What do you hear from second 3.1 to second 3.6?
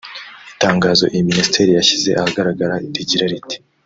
riti